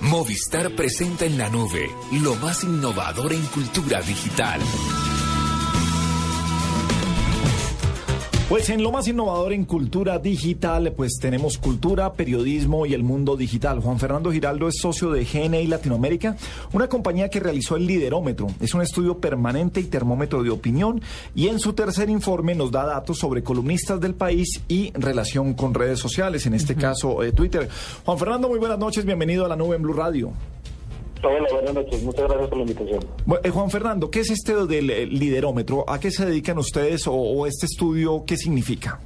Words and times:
Movistar 0.00 0.74
presenta 0.76 1.24
en 1.24 1.38
la 1.38 1.48
nube 1.48 1.90
lo 2.22 2.34
más 2.36 2.62
innovador 2.64 3.32
en 3.32 3.42
cultura 3.46 4.00
digital. 4.00 4.60
Pues 8.48 8.70
en 8.70 8.82
lo 8.82 8.90
más 8.90 9.06
innovador 9.06 9.52
en 9.52 9.66
cultura 9.66 10.18
digital, 10.18 10.94
pues 10.96 11.18
tenemos 11.20 11.58
cultura, 11.58 12.14
periodismo 12.14 12.86
y 12.86 12.94
el 12.94 13.02
mundo 13.02 13.36
digital. 13.36 13.80
Juan 13.80 13.98
Fernando 13.98 14.32
Giraldo 14.32 14.68
es 14.68 14.78
socio 14.80 15.10
de 15.10 15.26
GNI 15.26 15.66
Latinoamérica, 15.66 16.34
una 16.72 16.88
compañía 16.88 17.28
que 17.28 17.40
realizó 17.40 17.76
el 17.76 17.86
Liderómetro. 17.86 18.46
Es 18.58 18.72
un 18.72 18.80
estudio 18.80 19.18
permanente 19.18 19.80
y 19.80 19.84
termómetro 19.84 20.42
de 20.42 20.48
opinión 20.48 21.02
y 21.34 21.48
en 21.48 21.60
su 21.60 21.74
tercer 21.74 22.08
informe 22.08 22.54
nos 22.54 22.72
da 22.72 22.86
datos 22.86 23.18
sobre 23.18 23.42
columnistas 23.42 24.00
del 24.00 24.14
país 24.14 24.62
y 24.66 24.92
relación 24.94 25.52
con 25.52 25.74
redes 25.74 25.98
sociales, 25.98 26.46
en 26.46 26.54
este 26.54 26.74
caso 26.74 27.22
eh, 27.22 27.32
Twitter. 27.32 27.68
Juan 28.06 28.18
Fernando, 28.18 28.48
muy 28.48 28.58
buenas 28.58 28.78
noches, 28.78 29.04
bienvenido 29.04 29.44
a 29.44 29.48
la 29.48 29.56
nube 29.56 29.76
en 29.76 29.82
Blue 29.82 29.92
Radio. 29.92 30.32
Buenas 31.22 31.74
noches. 31.74 32.02
Muchas 32.02 32.28
gracias 32.28 32.48
por 32.48 32.58
la 32.58 32.62
invitación. 32.64 33.04
Eh, 33.42 33.50
Juan 33.50 33.70
Fernando, 33.70 34.10
¿qué 34.10 34.20
es 34.20 34.30
este 34.30 34.66
del 34.66 34.90
eh, 34.90 35.06
liderómetro? 35.06 35.88
¿A 35.88 35.98
qué 35.98 36.10
se 36.10 36.26
dedican 36.26 36.58
ustedes 36.58 37.06
o 37.06 37.46
este 37.46 37.66
estudio 37.66 38.24
qué 38.26 38.36
significa? 38.36 39.00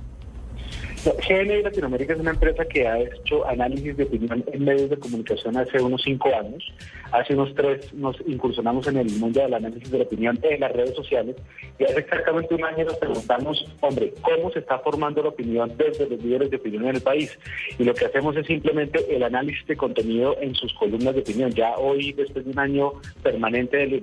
GNI 1.04 1.62
Latinoamérica 1.62 2.12
es 2.12 2.20
una 2.20 2.30
empresa 2.30 2.64
que 2.64 2.86
ha 2.86 2.98
hecho 3.00 3.44
análisis 3.48 3.96
de 3.96 4.04
opinión 4.04 4.44
en 4.52 4.64
medios 4.64 4.88
de 4.88 4.96
comunicación 4.96 5.56
hace 5.56 5.82
unos 5.82 6.00
cinco 6.02 6.28
años. 6.28 6.72
Hace 7.10 7.34
unos 7.34 7.54
tres 7.54 7.92
nos 7.92 8.16
incursionamos 8.26 8.86
en 8.86 8.98
el 8.98 9.10
mundo 9.18 9.40
del 9.40 9.52
análisis 9.52 9.90
de 9.90 9.98
la 9.98 10.04
opinión 10.04 10.38
en 10.42 10.60
las 10.60 10.72
redes 10.72 10.94
sociales 10.94 11.36
y 11.78 11.84
hace 11.84 11.98
exactamente 11.98 12.54
un 12.54 12.64
año 12.64 12.84
nos 12.84 12.96
preguntamos, 12.96 13.66
hombre, 13.80 14.14
¿cómo 14.22 14.50
se 14.52 14.60
está 14.60 14.78
formando 14.78 15.22
la 15.22 15.30
opinión 15.30 15.72
desde 15.76 16.08
los 16.08 16.22
líderes 16.22 16.50
de 16.50 16.56
opinión 16.56 16.84
en 16.84 16.96
el 16.96 17.02
país? 17.02 17.36
Y 17.78 17.84
lo 17.84 17.94
que 17.94 18.06
hacemos 18.06 18.36
es 18.36 18.46
simplemente 18.46 19.04
el 19.14 19.24
análisis 19.24 19.66
de 19.66 19.76
contenido 19.76 20.36
en 20.40 20.54
sus 20.54 20.72
columnas 20.74 21.14
de 21.14 21.20
opinión. 21.20 21.50
Ya 21.50 21.76
hoy, 21.76 22.12
después 22.12 22.44
de 22.44 22.52
un 22.52 22.58
año 22.58 22.92
permanente 23.22 23.76
del, 23.76 23.94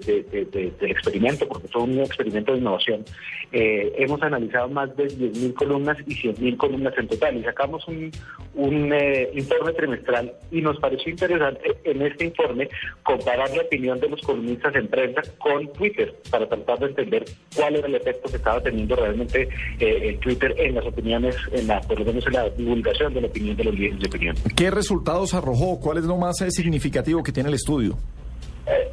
experimento, 0.81 1.47
porque 1.47 1.67
fue 1.69 1.83
un 1.83 1.99
experimento 1.99 2.51
de 2.51 2.59
innovación, 2.59 3.05
eh, 3.51 3.93
hemos 3.97 4.21
analizado 4.21 4.67
más 4.67 4.95
de 4.97 5.07
10.000 5.07 5.53
columnas 5.53 5.97
y 6.05 6.13
100.000 6.13 6.57
columnas 6.57 6.88
en 6.97 7.07
total 7.07 7.37
y 7.37 7.43
sacamos 7.43 7.87
un, 7.87 8.11
un 8.55 8.93
eh, 8.93 9.29
informe 9.33 9.73
trimestral 9.73 10.33
y 10.51 10.61
nos 10.61 10.79
pareció 10.79 11.11
interesante 11.11 11.61
en 11.83 12.01
este 12.01 12.25
informe 12.25 12.69
comparar 13.03 13.49
la 13.55 13.63
opinión 13.63 13.99
de 13.99 14.09
los 14.09 14.21
columnistas 14.21 14.75
en 14.75 14.87
prensa 14.87 15.21
con 15.37 15.71
Twitter 15.73 16.15
para 16.29 16.47
tratar 16.47 16.79
de 16.79 16.85
entender 16.87 17.25
cuál 17.55 17.75
era 17.75 17.87
el 17.87 17.95
efecto 17.95 18.29
que 18.29 18.37
estaba 18.37 18.61
teniendo 18.61 18.95
realmente 18.95 19.49
eh, 19.79 20.09
el 20.09 20.19
Twitter 20.19 20.53
en 20.57 20.75
las 20.75 20.85
opiniones, 20.85 21.35
en 21.51 21.67
la, 21.67 21.79
por 21.81 21.99
lo 21.99 22.05
menos 22.05 22.25
en 22.27 22.33
la 22.33 22.49
divulgación 22.49 23.13
de 23.13 23.21
la 23.21 23.27
opinión 23.27 23.55
de 23.55 23.63
los 23.63 23.73
líderes 23.75 23.99
de 23.99 24.07
opinión. 24.07 24.35
¿Qué 24.55 24.71
resultados 24.71 25.33
arrojó? 25.33 25.79
¿Cuál 25.79 25.99
es 25.99 26.05
lo 26.05 26.17
más 26.17 26.41
eh, 26.41 26.51
significativo 26.51 27.23
que 27.23 27.31
tiene 27.31 27.49
el 27.49 27.55
estudio? 27.55 27.97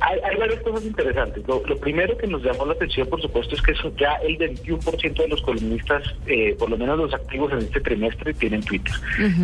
Hay, 0.01 0.37
varias 0.37 0.61
cosas 0.61 0.85
interesantes. 0.85 1.43
Lo, 1.47 1.63
primero 1.63 2.17
que 2.17 2.27
nos 2.27 2.43
llamó 2.43 2.67
la 2.67 2.73
atención, 2.73 3.09
por 3.09 3.21
supuesto, 3.21 3.55
es 3.55 3.63
que 3.63 3.75
ya 3.99 4.15
el 4.17 4.39
21% 4.39 5.15
de 5.15 5.29
los 5.29 5.43
columnistas, 5.43 6.03
eh, 6.27 6.55
por 6.59 6.71
lo 6.71 6.79
menos 6.79 6.99
los 6.99 7.15
activos 7.15 7.53
en 7.53 7.59
este 7.59 7.81
trimestre, 7.81 8.35
tienen 8.35 8.63
Twitter. 8.63 8.95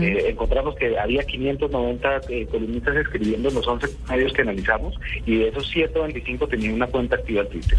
Eh, 0.00 0.26
encontramos 0.28 0.74
que 0.76 0.98
había 0.98 1.22
590 1.22 2.20
eh, 2.28 2.46
columnistas 2.50 2.96
escribiendo 2.96 3.48
en 3.48 3.54
los 3.54 3.66
11 3.66 3.88
medios 4.08 4.32
que 4.32 4.42
analizamos 4.42 4.98
y 5.26 5.38
de 5.38 5.48
esos 5.48 5.68
125 5.68 6.48
tenían 6.48 6.74
una 6.74 6.86
cuenta 6.86 7.16
activa 7.16 7.42
en 7.42 7.48
Twitter. 7.48 7.78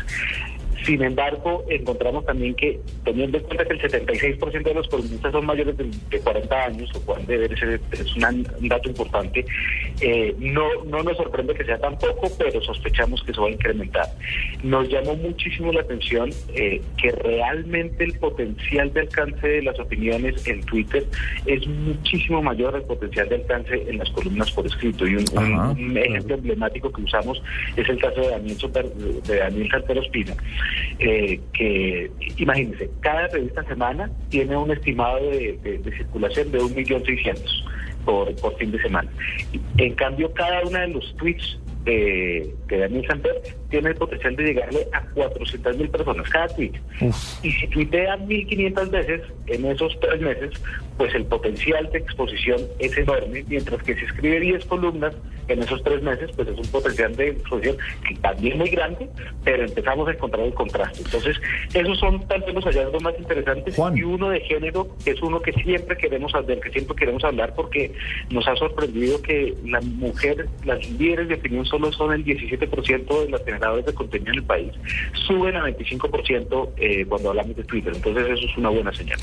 Sin 0.83 1.01
embargo, 1.01 1.63
encontramos 1.69 2.25
también 2.25 2.55
que, 2.55 2.79
teniendo 3.05 3.37
en 3.37 3.43
cuenta 3.45 3.65
que 3.65 3.73
el 3.73 3.81
76% 3.81 4.63
de 4.63 4.73
los 4.73 4.87
columnistas 4.89 5.31
son 5.31 5.45
mayores 5.45 5.77
de, 5.77 6.19
40 6.19 6.65
años, 6.65 6.93
lo 6.93 7.01
cual 7.01 7.25
debe 7.25 7.55
ser 7.57 7.79
es 7.91 8.15
un 8.15 8.67
dato 8.67 8.89
importante, 8.89 9.45
eh, 10.01 10.35
no, 10.39 10.83
no 10.85 11.03
nos 11.03 11.15
sorprende 11.17 11.53
que 11.53 11.63
sea 11.63 11.77
tan 11.77 11.97
poco, 11.97 12.29
pero 12.37 12.61
sospechamos 12.61 13.23
que 13.23 13.31
eso 13.31 13.43
va 13.43 13.47
a 13.47 13.51
incrementar. 13.51 14.07
Nos 14.63 14.89
llamó 14.89 15.15
muchísimo 15.15 15.71
la 15.71 15.81
atención 15.81 16.29
eh, 16.55 16.81
que 16.97 17.11
realmente 17.11 18.03
el 18.03 18.13
potencial 18.19 18.91
de 18.93 19.01
alcance 19.01 19.47
de 19.47 19.61
las 19.63 19.79
opiniones 19.79 20.45
en 20.47 20.63
Twitter 20.63 21.05
es 21.45 21.65
muchísimo 21.67 22.41
mayor 22.41 22.75
al 22.75 22.83
potencial 22.83 23.29
de 23.29 23.35
alcance 23.35 23.83
en 23.87 23.97
las 23.97 24.09
columnas 24.09 24.51
por 24.51 24.65
escrito. 24.65 25.07
Y 25.07 25.15
un, 25.15 25.97
ejemplo 25.97 26.35
emblemático 26.35 26.91
que 26.91 27.01
usamos 27.01 27.41
es 27.77 27.87
el 27.87 27.97
caso 27.99 28.21
de 28.21 28.29
Daniel, 28.29 28.57
Super, 28.57 28.85
de 28.85 29.37
Daniel 29.37 29.69
Espina 30.03 30.35
eh, 30.99 31.39
que 31.53 32.11
imagínense, 32.37 32.89
cada 33.01 33.27
revista 33.27 33.63
semana 33.63 34.09
tiene 34.29 34.55
un 34.55 34.71
estimado 34.71 35.19
de, 35.29 35.81
circulación 35.97 36.51
de 36.51 36.59
1.600.000 36.59 38.05
por, 38.05 38.35
por 38.35 38.55
fin 38.57 38.71
de 38.71 38.81
semana. 38.81 39.09
En 39.77 39.93
cambio, 39.95 40.31
cada 40.33 40.61
uno 40.63 40.79
de 40.79 40.87
los 40.87 41.15
tweets 41.17 41.59
de, 41.85 42.53
de 42.67 42.77
Daniel 42.77 43.05
Samper 43.07 43.41
tiene 43.73 43.89
el 43.89 43.95
potencial 43.95 44.35
de 44.35 44.43
llegarle 44.43 44.87
a 44.93 45.01
400 45.01 45.77
mil 45.77 45.89
personas 45.89 46.29
cada 46.29 46.47
tweet. 46.49 46.73
Y 47.41 47.51
si 47.51 47.67
tuitea 47.69 48.17
1.500 48.17 48.89
veces 48.91 49.21
en 49.47 49.65
esos 49.65 49.99
tres 49.99 50.21
meses, 50.21 50.51
pues 50.95 51.15
el 51.15 51.25
potencial 51.25 51.89
de 51.91 51.97
exposición 51.97 52.61
es 52.77 52.95
enorme, 52.95 53.43
mientras 53.47 53.81
que 53.81 53.95
si 53.95 54.05
escribe 54.05 54.39
10 54.41 54.65
columnas 54.65 55.15
en 55.47 55.61
esos 55.61 55.83
tres 55.83 56.01
meses, 56.01 56.29
pues 56.35 56.47
es 56.47 56.57
un 56.57 56.67
potencial 56.67 57.15
de 57.15 57.29
exposición 57.29 57.77
que 58.07 58.15
también 58.15 58.57
muy 58.57 58.69
grande, 58.69 59.09
pero 59.43 59.65
empezamos 59.65 60.07
a 60.07 60.11
encontrar 60.11 60.45
el 60.45 60.53
contraste. 60.53 61.01
Entonces, 61.03 61.37
esos 61.73 61.99
son 61.99 62.25
tal 62.27 62.41
vez 62.41 62.53
los 62.53 62.63
hallazgos 62.63 63.01
más 63.01 63.15
interesantes 63.17 63.75
y 63.95 64.03
uno 64.03 64.29
de 64.29 64.39
género 64.41 64.87
es 65.05 65.21
uno 65.21 65.41
que 65.41 65.51
siempre 65.53 65.97
queremos 65.97 66.33
hablar, 66.35 66.59
que 66.59 66.69
siempre 66.69 66.95
queremos 66.95 67.23
hablar 67.23 67.53
porque 67.55 67.93
nos 68.29 68.47
ha 68.47 68.55
sorprendido 68.55 69.21
que 69.21 69.55
la 69.65 69.81
mujer, 69.81 70.47
las 70.63 70.87
líderes 70.91 71.27
de 71.27 71.35
opinión 71.35 71.65
solo 71.65 71.91
son 71.91 72.13
el 72.13 72.23
17% 72.23 73.25
de 73.25 73.29
los 73.29 73.43
generadores 73.63 73.85
de 73.85 73.93
contenido 73.93 74.31
en 74.31 74.39
el 74.39 74.43
país, 74.43 74.71
suben 75.27 75.55
a 75.55 75.65
25% 75.65 76.69
eh, 76.77 77.05
cuando 77.07 77.29
hablamos 77.29 77.55
de 77.55 77.63
Twitter. 77.63 77.93
Entonces 77.95 78.25
eso 78.29 78.47
es 78.47 78.57
una 78.57 78.69
buena 78.69 78.93
señal. 78.93 79.17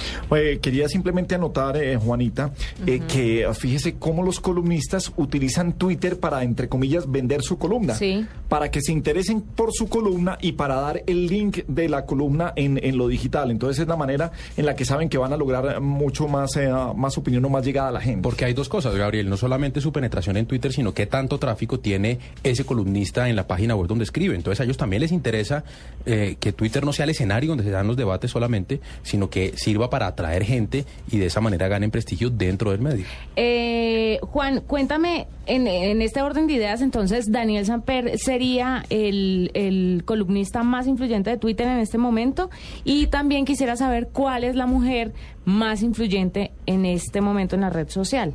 quería 0.60 0.88
simplemente 0.88 1.34
anotar, 1.34 1.76
eh, 1.76 1.96
Juanita, 1.96 2.52
eh, 2.86 3.00
que 3.08 3.46
fíjese 3.54 3.98
cómo 3.98 4.22
los 4.22 4.40
columnistas 4.40 5.12
utilizan 5.16 5.74
Twitter 5.74 6.18
para, 6.18 6.42
entre 6.42 6.68
comillas, 6.68 7.10
vender 7.10 7.42
su 7.42 7.58
columna. 7.58 7.94
Sí. 7.94 8.26
Para 8.48 8.70
que 8.70 8.80
se 8.80 8.92
interesen 8.92 9.42
por 9.42 9.72
su 9.72 9.88
columna 9.88 10.38
y 10.40 10.52
para 10.52 10.76
dar 10.76 11.02
el 11.06 11.26
link 11.26 11.58
de 11.68 11.88
la 11.88 12.06
columna 12.06 12.52
en, 12.56 12.82
en 12.82 12.96
lo 12.96 13.08
digital. 13.08 13.50
Entonces 13.50 13.80
es 13.80 13.88
la 13.88 13.96
manera 13.96 14.32
en 14.56 14.66
la 14.66 14.74
que 14.74 14.84
saben 14.84 15.08
que 15.08 15.18
van 15.18 15.32
a 15.32 15.36
lograr 15.36 15.80
mucho 15.80 16.26
más, 16.26 16.58
más 16.96 17.16
opinión 17.18 17.44
o 17.44 17.48
más 17.48 17.64
llegada 17.64 17.88
a 17.88 17.92
la 17.92 18.00
gente. 18.00 18.22
Porque 18.22 18.44
hay 18.44 18.54
dos 18.54 18.68
cosas, 18.68 18.94
Gabriel. 18.96 19.28
No 19.28 19.36
solamente 19.36 19.80
su 19.80 19.92
penetración 19.92 20.36
en 20.36 20.46
Twitter, 20.46 20.72
sino 20.72 20.94
qué 20.94 21.06
tanto 21.06 21.38
tráfico 21.38 21.78
tiene 21.78 22.18
ese 22.42 22.64
columnista 22.64 23.28
en 23.28 23.36
la 23.36 23.46
página 23.46 23.76
web 23.76 23.86
donde 23.86 24.04
escribe. 24.04 24.29
Entonces 24.34 24.60
a 24.60 24.64
ellos 24.64 24.76
también 24.76 25.00
les 25.02 25.12
interesa 25.12 25.64
eh, 26.06 26.36
que 26.40 26.52
Twitter 26.52 26.84
no 26.84 26.92
sea 26.92 27.04
el 27.04 27.10
escenario 27.10 27.50
donde 27.50 27.64
se 27.64 27.70
dan 27.70 27.86
los 27.86 27.96
debates 27.96 28.30
solamente, 28.30 28.80
sino 29.02 29.30
que 29.30 29.52
sirva 29.56 29.90
para 29.90 30.06
atraer 30.06 30.44
gente 30.44 30.84
y 31.10 31.18
de 31.18 31.26
esa 31.26 31.40
manera 31.40 31.68
ganen 31.68 31.90
prestigio 31.90 32.30
dentro 32.30 32.70
del 32.70 32.80
medio. 32.80 33.04
Eh, 33.36 34.18
Juan, 34.22 34.60
cuéntame, 34.66 35.26
en, 35.46 35.66
este 36.00 36.22
orden 36.22 36.46
de 36.46 36.54
ideas, 36.54 36.80
entonces, 36.80 37.30
Daniel 37.30 37.66
Samper 37.66 38.18
sería 38.18 38.84
el, 38.90 39.50
el 39.54 40.02
columnista 40.04 40.62
más 40.62 40.86
influyente 40.86 41.30
de 41.30 41.38
Twitter 41.38 41.66
en 41.66 41.78
este 41.78 41.98
momento 41.98 42.50
y 42.84 43.08
también 43.08 43.44
quisiera 43.44 43.76
saber 43.76 44.08
cuál 44.12 44.44
es 44.44 44.54
la 44.54 44.66
mujer 44.66 45.12
más 45.44 45.82
influyente 45.82 46.52
en 46.66 46.86
este 46.86 47.20
momento 47.20 47.56
en 47.56 47.62
la 47.62 47.70
red 47.70 47.88
social. 47.88 48.34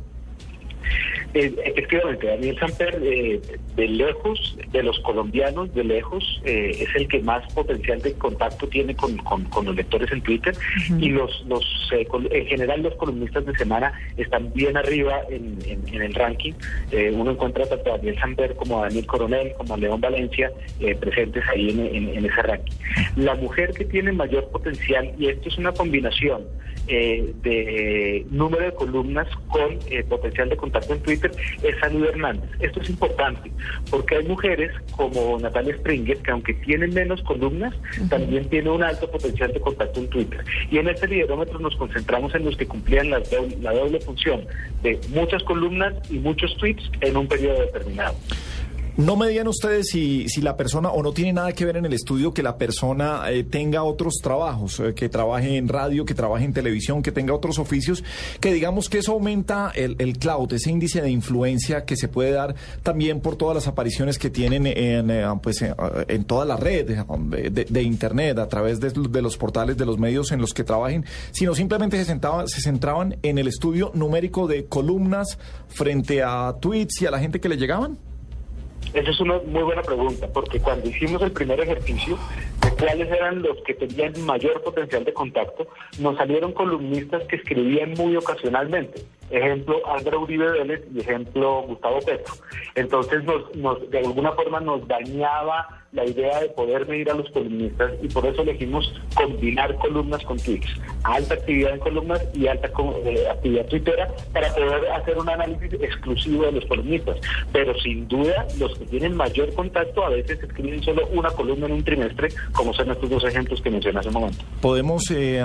Eh, 1.36 1.54
efectivamente, 1.66 2.26
Daniel 2.26 2.58
Samper, 2.58 2.98
eh, 3.02 3.38
de 3.74 3.88
lejos, 3.88 4.56
de 4.72 4.82
los 4.82 4.98
colombianos, 5.00 5.74
de 5.74 5.84
lejos, 5.84 6.40
eh, 6.46 6.70
es 6.80 6.88
el 6.96 7.06
que 7.08 7.20
más 7.20 7.44
potencial 7.52 8.00
de 8.00 8.14
contacto 8.14 8.66
tiene 8.68 8.96
con, 8.96 9.18
los 9.66 9.76
lectores 9.76 10.10
en 10.12 10.22
Twitter 10.22 10.56
y 10.98 11.10
los, 11.10 11.44
los 11.46 11.90
en 11.90 12.46
general 12.46 12.82
los 12.82 12.94
columnistas 12.94 13.44
de 13.44 13.54
semana 13.54 13.92
están 14.16 14.50
bien 14.54 14.78
arriba 14.78 15.20
en, 15.28 15.58
el 15.92 16.14
ranking. 16.14 16.54
uno 17.12 17.32
encuentra 17.32 17.66
tanto 17.66 17.92
a 17.92 17.96
Daniel 17.98 18.18
Samper 18.18 18.54
como 18.56 18.78
a 18.78 18.86
Daniel 18.86 19.06
Coronel, 19.06 19.52
como 19.58 19.74
a 19.74 19.76
León 19.76 20.00
Valencia 20.00 20.50
presentes 21.00 21.44
ahí 21.48 21.70
en 21.70 22.24
ese 22.24 22.42
ranking. 22.42 22.72
La 23.16 23.34
mujer 23.34 23.72
que 23.72 23.84
tiene 23.84 24.12
mayor 24.12 24.48
potencial, 24.48 25.12
y 25.18 25.28
esto 25.28 25.50
es 25.50 25.58
una 25.58 25.72
combinación, 25.72 26.44
eh, 26.88 27.34
de 27.42 28.24
número 28.30 28.64
de 28.64 28.72
columnas 28.72 29.26
con 29.48 29.76
eh, 29.90 30.04
potencial 30.04 30.48
de 30.48 30.56
contacto 30.56 30.94
en 30.94 31.00
Twitter 31.00 31.25
es 31.62 31.78
Salud 31.80 32.04
Hernández. 32.06 32.50
Esto 32.60 32.80
es 32.80 32.90
importante 32.90 33.50
porque 33.90 34.16
hay 34.16 34.24
mujeres 34.24 34.72
como 34.96 35.38
Natalia 35.38 35.76
Springer 35.76 36.18
que 36.18 36.30
aunque 36.30 36.54
tienen 36.54 36.94
menos 36.94 37.22
columnas, 37.22 37.74
también 38.08 38.48
tienen 38.48 38.72
un 38.72 38.82
alto 38.82 39.10
potencial 39.10 39.52
de 39.52 39.60
contacto 39.60 40.00
en 40.00 40.08
Twitter. 40.08 40.44
Y 40.70 40.78
en 40.78 40.88
este 40.88 41.08
liderómetro 41.08 41.58
nos 41.58 41.76
concentramos 41.76 42.34
en 42.34 42.44
los 42.44 42.56
que 42.56 42.66
cumplían 42.66 43.10
la 43.10 43.20
doble 43.72 44.00
función 44.00 44.46
de 44.82 45.00
muchas 45.10 45.42
columnas 45.44 45.94
y 46.10 46.18
muchos 46.18 46.56
tweets 46.58 46.90
en 47.00 47.16
un 47.16 47.26
periodo 47.26 47.60
determinado. 47.60 48.14
No 48.96 49.14
me 49.14 49.28
digan 49.28 49.46
ustedes 49.46 49.88
si, 49.88 50.26
si 50.30 50.40
la 50.40 50.56
persona, 50.56 50.88
o 50.88 51.02
no 51.02 51.12
tiene 51.12 51.34
nada 51.34 51.52
que 51.52 51.66
ver 51.66 51.76
en 51.76 51.84
el 51.84 51.92
estudio 51.92 52.32
que 52.32 52.42
la 52.42 52.56
persona 52.56 53.30
eh, 53.30 53.44
tenga 53.44 53.82
otros 53.82 54.14
trabajos, 54.22 54.80
eh, 54.80 54.94
que 54.94 55.10
trabaje 55.10 55.58
en 55.58 55.68
radio, 55.68 56.06
que 56.06 56.14
trabaje 56.14 56.46
en 56.46 56.54
televisión, 56.54 57.02
que 57.02 57.12
tenga 57.12 57.34
otros 57.34 57.58
oficios, 57.58 58.02
que 58.40 58.54
digamos 58.54 58.88
que 58.88 58.96
eso 58.96 59.12
aumenta 59.12 59.70
el, 59.74 59.96
el 59.98 60.18
cloud, 60.18 60.50
ese 60.54 60.70
índice 60.70 61.02
de 61.02 61.10
influencia 61.10 61.84
que 61.84 61.94
se 61.94 62.08
puede 62.08 62.30
dar 62.30 62.54
también 62.82 63.20
por 63.20 63.36
todas 63.36 63.54
las 63.54 63.66
apariciones 63.66 64.18
que 64.18 64.30
tienen 64.30 64.66
en, 64.66 65.10
eh, 65.10 65.26
pues, 65.42 65.62
en 65.62 66.24
toda 66.24 66.46
la 66.46 66.56
red 66.56 66.86
de, 66.86 67.66
de, 67.68 67.82
Internet, 67.82 68.38
a 68.38 68.48
través 68.48 68.80
de, 68.80 68.88
de, 68.88 69.20
los 69.20 69.36
portales, 69.36 69.76
de 69.76 69.84
los 69.84 69.98
medios 69.98 70.32
en 70.32 70.40
los 70.40 70.54
que 70.54 70.64
trabajen, 70.64 71.04
sino 71.32 71.54
simplemente 71.54 71.98
se, 71.98 72.06
sentaba, 72.06 72.48
se 72.48 72.62
centraban 72.62 73.18
en 73.22 73.36
el 73.36 73.46
estudio 73.46 73.90
numérico 73.92 74.46
de 74.46 74.64
columnas 74.64 75.38
frente 75.68 76.22
a 76.22 76.56
tweets 76.58 77.02
y 77.02 77.06
a 77.06 77.10
la 77.10 77.18
gente 77.18 77.40
que 77.40 77.50
le 77.50 77.58
llegaban. 77.58 77.98
Esa 78.94 79.10
es 79.10 79.20
una 79.20 79.38
muy 79.46 79.62
buena 79.62 79.82
pregunta, 79.82 80.26
porque 80.32 80.60
cuando 80.60 80.88
hicimos 80.88 81.20
el 81.22 81.32
primer 81.32 81.60
ejercicio 81.60 82.18
de 82.62 82.70
cuáles 82.70 83.10
eran 83.10 83.42
los 83.42 83.58
que 83.62 83.74
tenían 83.74 84.12
mayor 84.24 84.62
potencial 84.62 85.04
de 85.04 85.12
contacto, 85.12 85.66
nos 85.98 86.16
salieron 86.16 86.52
columnistas 86.52 87.22
que 87.24 87.36
escribían 87.36 87.92
muy 87.92 88.16
ocasionalmente. 88.16 89.04
Ejemplo, 89.30 89.80
Álvaro 89.86 90.20
Uribe 90.20 90.50
Vélez 90.50 90.82
y 90.94 91.00
ejemplo, 91.00 91.62
Gustavo 91.62 91.98
Petro. 92.00 92.34
Entonces, 92.74 93.24
nos, 93.24 93.90
de 93.90 93.98
alguna 93.98 94.32
forma 94.32 94.60
nos 94.60 94.86
dañaba 94.86 95.85
la 95.96 96.04
idea 96.04 96.40
de 96.40 96.48
poder 96.50 96.86
medir 96.86 97.10
a 97.10 97.14
los 97.14 97.28
columnistas 97.30 97.90
y 98.02 98.08
por 98.08 98.26
eso 98.26 98.42
elegimos 98.42 98.92
combinar 99.14 99.74
columnas 99.76 100.22
con 100.24 100.38
tweets, 100.38 100.68
alta 101.02 101.34
actividad 101.34 101.72
en 101.72 101.80
columnas 101.80 102.22
y 102.34 102.46
alta 102.46 102.68
eh, 102.68 103.28
actividad 103.30 103.66
twittera 103.66 104.08
para 104.32 104.54
poder 104.54 104.90
hacer 104.90 105.16
un 105.18 105.28
análisis 105.28 105.72
exclusivo 105.80 106.44
de 106.44 106.52
los 106.52 106.66
columnistas. 106.66 107.16
Pero 107.50 107.74
sin 107.80 108.06
duda, 108.08 108.46
los 108.58 108.78
que 108.78 108.84
tienen 108.84 109.16
mayor 109.16 109.52
contacto 109.54 110.04
a 110.04 110.10
veces 110.10 110.42
escriben 110.42 110.82
solo 110.82 111.06
una 111.14 111.30
columna 111.30 111.64
en 111.66 111.72
un 111.72 111.82
trimestre, 111.82 112.28
como 112.52 112.74
son 112.74 112.90
estos 112.90 113.08
dos 113.08 113.24
ejemplos 113.24 113.62
que 113.62 113.70
mencioné 113.70 113.98
hace 113.98 114.08
un 114.08 114.14
momento. 114.14 114.44
Podemos, 114.60 115.10
eh, 115.10 115.42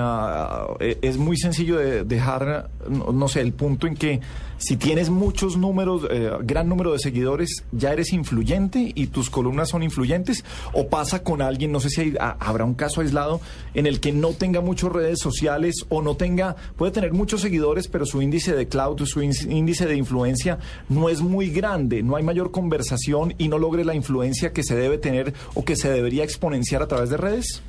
eh, 0.80 0.98
es 1.00 1.16
muy 1.16 1.38
sencillo 1.38 1.78
de 1.78 2.04
dejar, 2.04 2.68
no 2.90 3.28
sé, 3.28 3.40
el 3.40 3.54
punto 3.54 3.86
en 3.86 3.94
que 3.96 4.20
si 4.62 4.76
tienes 4.76 5.10
muchos 5.10 5.56
números, 5.56 6.06
eh, 6.08 6.30
gran 6.42 6.68
número 6.68 6.92
de 6.92 7.00
seguidores, 7.00 7.64
ya 7.72 7.92
eres 7.92 8.12
influyente 8.12 8.92
y 8.94 9.08
tus 9.08 9.28
columnas 9.28 9.70
son 9.70 9.82
influyentes, 9.82 10.41
o 10.72 10.88
pasa 10.88 11.22
con 11.22 11.42
alguien, 11.42 11.72
no 11.72 11.80
sé 11.80 11.90
si 11.90 12.14
habrá 12.18 12.64
un 12.64 12.74
caso 12.74 13.00
aislado 13.00 13.40
en 13.74 13.86
el 13.86 14.00
que 14.00 14.12
no 14.12 14.32
tenga 14.32 14.60
muchas 14.60 14.92
redes 14.92 15.20
sociales 15.20 15.86
o 15.88 16.02
no 16.02 16.16
tenga, 16.16 16.56
puede 16.76 16.92
tener 16.92 17.12
muchos 17.12 17.40
seguidores, 17.40 17.88
pero 17.88 18.06
su 18.06 18.22
índice 18.22 18.54
de 18.54 18.68
cloud, 18.68 19.00
su 19.04 19.22
índice 19.22 19.86
de 19.86 19.96
influencia 19.96 20.58
no 20.88 21.08
es 21.08 21.20
muy 21.20 21.50
grande, 21.50 22.02
no 22.02 22.16
hay 22.16 22.22
mayor 22.22 22.50
conversación 22.50 23.34
y 23.38 23.48
no 23.48 23.58
logre 23.58 23.84
la 23.84 23.94
influencia 23.94 24.52
que 24.52 24.62
se 24.62 24.76
debe 24.76 24.98
tener 24.98 25.32
o 25.54 25.64
que 25.64 25.76
se 25.76 25.90
debería 25.90 26.24
exponenciar 26.24 26.82
a 26.82 26.88
través 26.88 27.10
de 27.10 27.16
redes. 27.16 27.62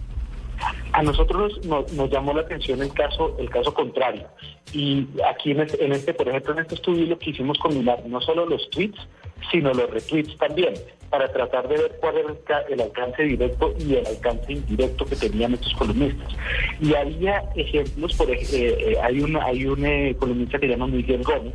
A 0.94 1.02
nosotros 1.02 1.60
nos, 1.66 1.92
llamó 2.12 2.34
la 2.34 2.42
atención 2.42 2.81
el 2.81 2.94
caso, 2.94 3.36
el 3.40 3.50
caso 3.50 3.74
contrario. 3.74 4.28
Y 4.72 5.08
aquí 5.30 5.52
en 5.52 5.62
este, 5.62 5.84
en 5.84 5.92
este, 5.92 6.14
por 6.14 6.30
ejemplo, 6.30 6.54
en 6.54 6.60
este 6.60 6.75
estudio 6.75 7.06
lo 7.08 7.18
quisimos 7.18 7.58
combinar 7.58 8.06
no 8.06 8.22
solo 8.22 8.46
los 8.46 8.70
tweets, 8.70 9.00
sino 9.51 9.74
los 9.74 9.90
retweets 9.90 10.38
también, 10.38 10.74
para 11.10 11.31
tratar 11.31 11.68
de 11.68 11.78
ver 11.78 11.98
cuál 12.00 12.18
era 12.18 12.66
el 12.69 12.81
alcance 12.81 13.24
directo 13.24 13.74
y 13.80 13.95
el 13.95 14.07
alcance 14.07 14.54
indirecto 14.54 15.06
que 15.06 15.16
tenían 15.16 15.54
estos 15.54 15.74
columnistas. 15.75 16.28
Y 16.81 16.95
había 16.95 17.44
ejemplos, 17.56 18.13
por 18.16 18.31
eh, 18.31 18.40
eh, 18.51 18.98
hay 19.01 19.19
un, 19.19 19.38
hay 19.38 19.66
un 19.66 19.86
eh, 19.86 20.16
columnista 20.19 20.57
que 20.60 20.68
se 20.68 20.74
llama 20.74 20.88
Miguel 20.88 21.24
Gómez, 21.24 21.54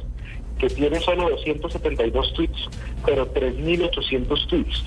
que 0.58 0.68
tiene 0.68 0.98
solo 1.00 1.30
272 1.30 2.32
tweets, 2.34 2.68
pero 3.04 3.32
3.800 3.32 4.46
tweets. 4.48 4.84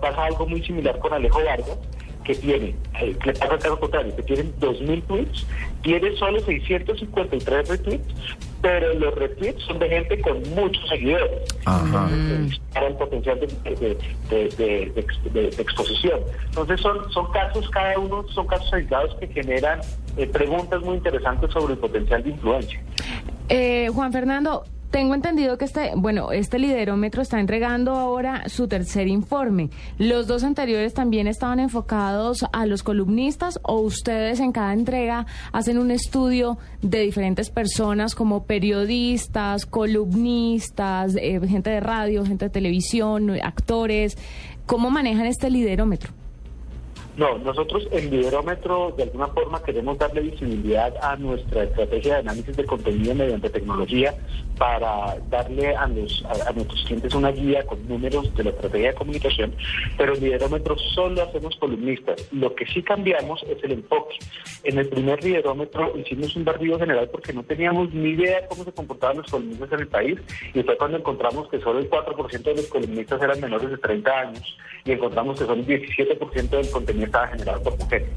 Pasa 0.00 0.24
algo 0.24 0.46
muy 0.46 0.62
similar 0.62 0.98
con 0.98 1.12
Alejo 1.12 1.42
Vargas, 1.44 1.78
que 2.24 2.34
tiene, 2.34 2.74
eh, 3.00 3.16
le 3.24 3.32
pasa 3.34 3.54
el 3.54 3.60
caso 3.60 3.80
contrario, 3.80 4.16
que 4.16 4.22
tienen 4.22 4.52
2.000 4.60 5.02
tweets, 5.04 5.46
tiene 5.82 6.16
solo 6.16 6.40
653 6.40 7.68
retweets, 7.68 8.14
pero 8.62 8.94
los 8.94 9.14
retweets 9.16 9.62
son 9.64 9.78
de 9.80 9.88
gente 9.88 10.20
con 10.20 10.40
muchos 10.54 10.88
seguidores. 10.88 11.42
Para 11.64 12.86
el 12.86 12.94
potencial 12.94 13.38
de, 13.40 14.92
exposición. 15.58 16.20
Entonces 16.46 16.80
son, 16.80 17.12
son 17.12 17.30
casos, 17.32 17.68
cada 17.70 17.98
uno 17.98 18.24
son 18.28 18.46
casos 18.46 18.72
aislados 18.72 19.14
que 19.16 19.26
generan 19.26 19.80
eh, 20.16 20.26
preguntas 20.26 20.80
muy 20.82 20.96
interesantes 20.96 21.50
sobre 21.50 21.74
el 21.74 21.78
potencial 21.80 22.22
de 22.22 22.30
influencia. 22.30 22.80
Eh, 23.48 23.90
Juan 23.92 24.12
Fernando, 24.12 24.64
tengo 24.92 25.14
entendido 25.14 25.56
que 25.56 25.64
este, 25.64 25.92
bueno, 25.96 26.32
este 26.32 26.58
liderómetro 26.58 27.22
está 27.22 27.40
entregando 27.40 27.92
ahora 27.92 28.48
su 28.48 28.68
tercer 28.68 29.08
informe. 29.08 29.70
¿Los 29.98 30.26
dos 30.26 30.44
anteriores 30.44 30.92
también 30.92 31.26
estaban 31.26 31.60
enfocados 31.60 32.44
a 32.52 32.66
los 32.66 32.82
columnistas 32.82 33.58
o 33.62 33.80
ustedes 33.80 34.38
en 34.38 34.52
cada 34.52 34.74
entrega 34.74 35.26
hacen 35.50 35.78
un 35.78 35.90
estudio 35.90 36.58
de 36.82 37.00
diferentes 37.00 37.48
personas 37.48 38.14
como 38.14 38.44
periodistas, 38.44 39.64
columnistas, 39.64 41.16
eh, 41.16 41.40
gente 41.48 41.70
de 41.70 41.80
radio, 41.80 42.26
gente 42.26 42.44
de 42.44 42.50
televisión, 42.50 43.30
actores? 43.42 44.18
¿Cómo 44.66 44.90
manejan 44.90 45.24
este 45.24 45.48
liderómetro? 45.48 46.21
No, 47.16 47.36
nosotros 47.36 47.86
en 47.90 48.10
Liderómetro 48.10 48.94
de 48.96 49.02
alguna 49.02 49.28
forma 49.28 49.62
queremos 49.62 49.98
darle 49.98 50.22
visibilidad 50.22 50.94
a 51.02 51.14
nuestra 51.16 51.64
estrategia 51.64 52.14
de 52.14 52.20
análisis 52.20 52.56
de 52.56 52.64
contenido 52.64 53.14
mediante 53.14 53.50
tecnología 53.50 54.14
para 54.56 55.18
darle 55.28 55.76
a, 55.76 55.86
los, 55.88 56.24
a, 56.24 56.52
nuestros 56.52 56.82
clientes 56.84 57.14
una 57.14 57.30
guía 57.30 57.66
con 57.66 57.86
números 57.86 58.34
de 58.34 58.44
la 58.44 58.50
estrategia 58.50 58.88
de 58.88 58.94
comunicación, 58.94 59.54
pero 59.98 60.14
en 60.14 60.20
Liderómetro 60.20 60.78
solo 60.78 61.22
hacemos 61.22 61.54
columnistas. 61.56 62.28
Lo 62.32 62.54
que 62.54 62.64
sí 62.66 62.82
cambiamos 62.82 63.42
es 63.42 63.62
el 63.62 63.72
enfoque. 63.72 64.16
En 64.64 64.78
el 64.78 64.88
primer 64.88 65.22
Liderómetro 65.22 65.94
hicimos 65.98 66.34
un 66.36 66.44
barrido 66.44 66.78
general 66.78 67.10
porque 67.10 67.34
no 67.34 67.42
teníamos 67.42 67.92
ni 67.92 68.10
idea 68.10 68.40
de 68.40 68.46
cómo 68.46 68.64
se 68.64 68.72
comportaban 68.72 69.18
los 69.18 69.30
columnistas 69.30 69.72
en 69.72 69.80
el 69.80 69.88
país 69.88 70.18
y 70.54 70.62
fue 70.62 70.78
cuando 70.78 70.96
encontramos 70.96 71.48
que 71.48 71.60
solo 71.60 71.78
el 71.78 71.90
4% 71.90 72.42
de 72.42 72.54
los 72.54 72.66
columnistas 72.68 73.20
eran 73.20 73.40
menores 73.40 73.70
de 73.70 73.78
30 73.78 74.18
años 74.18 74.56
y 74.84 74.92
encontramos 74.92 75.38
que 75.38 75.44
solo 75.44 75.60
el 75.60 75.66
17% 75.66 76.48
del 76.50 76.70
contenido 76.70 77.01
estaba 77.04 77.28
generado 77.28 77.62
por 77.62 77.78
mujeres. 77.78 78.08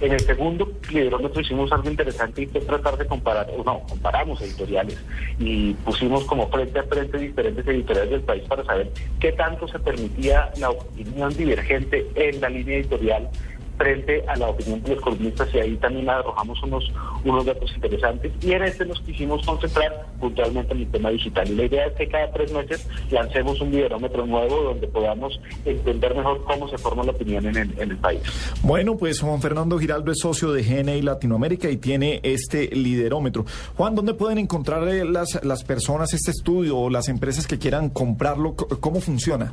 En 0.00 0.12
el 0.12 0.20
segundo 0.20 0.70
liderómetro 0.90 1.40
hicimos 1.40 1.72
algo 1.72 1.90
interesante 1.90 2.42
y 2.42 2.46
fue 2.46 2.60
tratar 2.60 2.96
de 2.96 3.06
comparar, 3.06 3.48
o 3.56 3.62
no, 3.64 3.80
comparamos 3.88 4.40
editoriales 4.42 5.02
y 5.38 5.74
pusimos 5.74 6.24
como 6.24 6.48
frente 6.48 6.78
a 6.78 6.82
frente 6.84 7.18
diferentes 7.18 7.66
editoriales 7.66 8.10
del 8.10 8.22
país 8.22 8.44
para 8.48 8.64
saber 8.64 8.90
qué 9.20 9.32
tanto 9.32 9.68
se 9.68 9.78
permitía 9.78 10.50
la 10.58 10.70
opinión 10.70 11.34
divergente 11.34 12.06
en 12.14 12.40
la 12.40 12.48
línea 12.48 12.78
editorial 12.78 13.28
frente 13.76 14.24
a 14.28 14.36
la 14.36 14.48
opinión 14.48 14.82
de 14.82 14.94
los 14.94 15.02
columnistas 15.02 15.48
y 15.54 15.58
ahí 15.58 15.76
también 15.76 16.08
arrojamos 16.08 16.62
unos, 16.62 16.92
unos 17.24 17.44
datos 17.44 17.72
interesantes 17.74 18.32
y 18.40 18.52
en 18.52 18.62
este 18.62 18.84
nos 18.84 19.00
quisimos 19.00 19.44
concentrar 19.44 20.06
puntualmente 20.20 20.72
en 20.74 20.80
el 20.80 20.90
tema 20.90 21.10
digital. 21.10 21.48
Y 21.50 21.54
la 21.54 21.64
idea 21.64 21.86
es 21.86 21.94
que 21.94 22.08
cada 22.08 22.30
tres 22.32 22.52
meses 22.52 22.86
lancemos 23.10 23.60
un 23.60 23.70
liderómetro 23.70 24.26
nuevo 24.26 24.62
donde 24.62 24.86
podamos 24.86 25.40
entender 25.64 26.14
mejor 26.14 26.44
cómo 26.44 26.68
se 26.68 26.78
forma 26.78 27.02
la 27.04 27.12
opinión 27.12 27.46
en 27.46 27.56
el, 27.56 27.78
en 27.78 27.90
el 27.90 27.96
país. 27.98 28.22
Bueno, 28.62 28.96
pues 28.96 29.20
Juan 29.20 29.40
Fernando 29.40 29.78
Giraldo 29.78 30.12
es 30.12 30.18
socio 30.20 30.52
de 30.52 30.62
GNI 30.62 31.02
Latinoamérica 31.02 31.70
y 31.70 31.76
tiene 31.76 32.20
este 32.22 32.68
liderómetro. 32.68 33.44
Juan, 33.76 33.94
¿dónde 33.94 34.14
pueden 34.14 34.38
encontrar 34.38 34.86
eh, 34.88 35.04
las, 35.04 35.40
las 35.44 35.64
personas 35.64 36.12
este 36.14 36.30
estudio 36.30 36.78
o 36.78 36.90
las 36.90 37.08
empresas 37.08 37.46
que 37.46 37.58
quieran 37.58 37.90
comprarlo? 37.90 38.54
¿Cómo 38.54 39.00
funciona? 39.00 39.52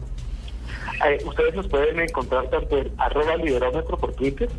Eh, 1.06 1.18
ustedes 1.26 1.56
nos 1.56 1.68
pueden 1.68 2.00
encontrar 2.00 2.48
tanto 2.50 2.78
en 2.78 2.92
arroba 2.98 3.36
liderómetro 3.38 3.98
por 3.98 4.14
Twitter, 4.14 4.50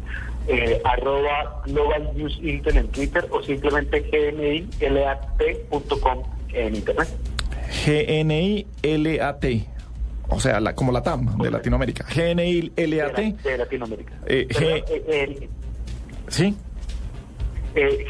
eh, 0.48 0.80
arroba 0.84 1.62
Global 1.66 2.10
News 2.14 2.38
Intel 2.42 2.78
en 2.78 2.88
Twitter 2.88 3.26
o 3.30 3.42
simplemente 3.42 4.00
gnilat.com 4.80 6.22
en 6.52 6.74
Internet. 6.74 7.08
GNILAT. 7.86 9.44
O 10.28 10.40
sea, 10.40 10.60
la, 10.60 10.74
como 10.74 10.92
la 10.92 11.02
TAM 11.02 11.38
de 11.38 11.50
Latinoamérica. 11.50 12.04
GNILAT. 12.04 13.16
De, 13.16 13.32
de 13.42 13.58
Latinoamérica. 13.58 14.14
Eh, 14.26 14.46
eh 14.50 15.48
¿Sí? 16.28 16.56
Eh, 17.74 18.06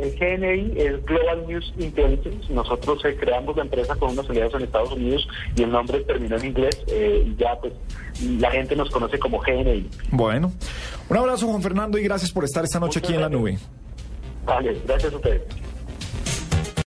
el 0.00 0.18
GNI 0.18 0.80
es 0.80 1.04
Global 1.04 1.46
News 1.46 1.72
Intelligence. 1.78 2.52
Nosotros 2.52 3.04
eh, 3.04 3.16
creamos 3.18 3.56
la 3.56 3.62
empresa 3.62 3.94
con 3.96 4.10
unos 4.10 4.28
aliados 4.28 4.54
en 4.54 4.62
Estados 4.62 4.92
Unidos 4.92 5.28
y 5.54 5.62
el 5.62 5.70
nombre 5.70 6.00
terminó 6.00 6.36
en 6.36 6.46
inglés 6.46 6.82
eh, 6.88 7.24
y 7.26 7.36
ya 7.36 7.58
pues 7.60 7.72
la 8.40 8.50
gente 8.50 8.74
nos 8.74 8.90
conoce 8.90 9.18
como 9.18 9.38
GNI. 9.40 9.88
Bueno, 10.10 10.52
un 11.08 11.16
abrazo 11.16 11.46
Juan 11.46 11.62
Fernando 11.62 11.98
y 11.98 12.02
gracias 12.02 12.32
por 12.32 12.44
estar 12.44 12.64
esta 12.64 12.80
noche 12.80 12.98
aquí 12.98 13.14
en 13.14 13.20
la 13.20 13.28
nube. 13.28 13.58
Vale, 14.44 14.76
gracias 14.86 15.12
a 15.12 15.16
ustedes. 15.16 15.42